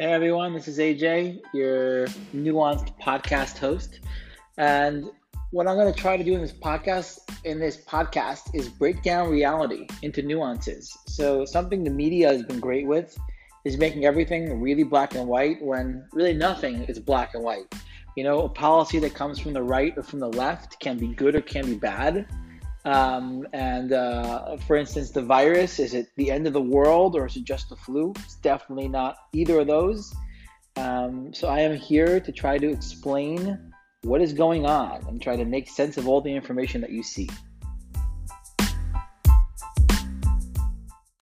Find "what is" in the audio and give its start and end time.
34.02-34.32